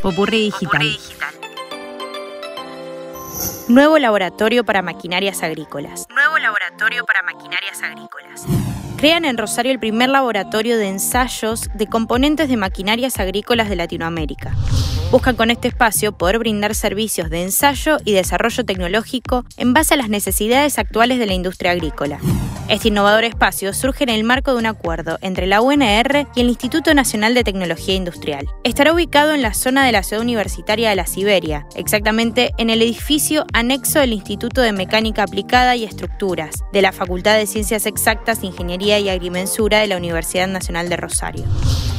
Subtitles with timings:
[0.00, 0.82] Popurrí Digital.
[3.68, 6.06] Nuevo laboratorio para maquinarias agrícolas.
[6.08, 8.46] Nuevo laboratorio para maquinarias agrícolas.
[9.04, 14.56] Crean en Rosario el primer laboratorio de ensayos de componentes de maquinarias agrícolas de Latinoamérica.
[15.10, 19.98] Buscan con este espacio poder brindar servicios de ensayo y desarrollo tecnológico en base a
[19.98, 22.18] las necesidades actuales de la industria agrícola.
[22.66, 26.48] Este innovador espacio surge en el marco de un acuerdo entre la UNR y el
[26.48, 28.48] Instituto Nacional de Tecnología Industrial.
[28.64, 32.80] Estará ubicado en la zona de la ciudad universitaria de la Siberia, exactamente en el
[32.80, 38.42] edificio anexo del Instituto de Mecánica Aplicada y Estructuras, de la Facultad de Ciencias Exactas,
[38.42, 41.44] Ingeniería y Agrimensura de la Universidad Nacional de Rosario.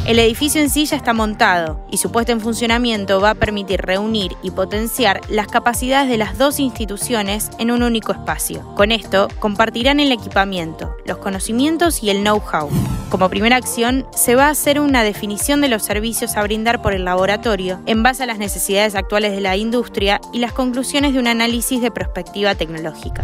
[0.06, 3.82] El edificio en sí ya está montado y su puesta en funcionamiento va a permitir
[3.82, 8.64] reunir y potenciar las capacidades de las dos instituciones en un único espacio.
[8.76, 12.70] Con esto, compartirán el equipamiento, los conocimientos y el know-how.
[13.10, 16.94] Como primera acción, se va a hacer una definición de los servicios a brindar por
[16.94, 21.20] el laboratorio en base a las necesidades actuales de la industria y las conclusiones de
[21.20, 23.24] un análisis de perspectiva tecnológica.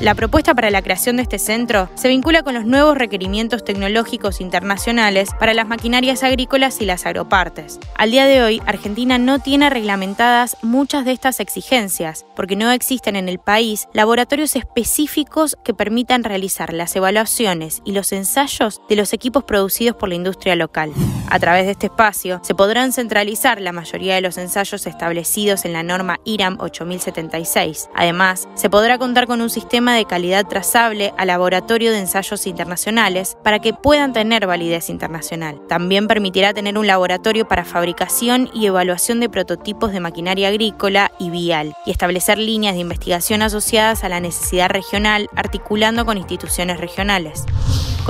[0.00, 4.40] La propuesta para la creación de este centro se vincula con los nuevos requerimientos tecnológicos
[4.40, 7.78] internacionales para las maquinarias agrícolas y las agropartes.
[7.98, 13.14] Al día de hoy, Argentina no tiene reglamentadas muchas de estas exigencias, porque no existen
[13.14, 19.12] en el país laboratorios específicos que permitan realizar las evaluaciones y los ensayos de los
[19.12, 20.94] equipos producidos por la industria local.
[21.28, 25.74] A través de este espacio se podrán centralizar la mayoría de los ensayos establecidos en
[25.74, 27.90] la norma IRAM 8076.
[27.94, 33.36] Además, se podrá contar con un sistema de calidad trazable al laboratorio de ensayos internacionales
[33.42, 35.60] para que puedan tener validez internacional.
[35.68, 41.30] También permitirá tener un laboratorio para fabricación y evaluación de prototipos de maquinaria agrícola y
[41.30, 47.44] vial y establecer líneas de investigación asociadas a la necesidad regional articulando con instituciones regionales.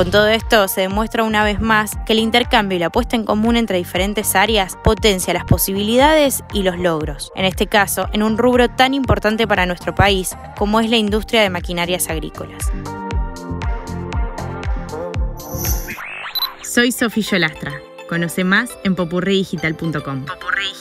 [0.00, 3.24] Con todo esto se demuestra una vez más que el intercambio y la puesta en
[3.24, 8.38] común entre diferentes áreas potencia las posibilidades y los logros, en este caso en un
[8.38, 12.72] rubro tan importante para nuestro país como es la industria de maquinarias agrícolas.
[16.62, 17.72] Soy Sofía Yolastra.
[18.08, 20.24] Conoce más en popurridigital.com.
[20.24, 20.72] Popurrí